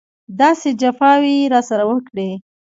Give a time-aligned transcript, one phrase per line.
[0.39, 2.29] داسې جفاوې یې راسره وکړې.